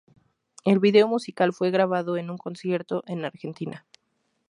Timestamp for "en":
2.17-2.31, 3.05-3.23